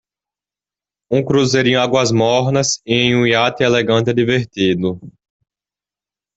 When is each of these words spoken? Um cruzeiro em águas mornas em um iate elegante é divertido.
Um 1.11 1.23
cruzeiro 1.23 1.67
em 1.69 1.75
águas 1.75 2.11
mornas 2.11 2.81
em 2.87 3.15
um 3.15 3.23
iate 3.27 3.61
elegante 3.61 4.09
é 4.09 4.13
divertido. 4.15 4.99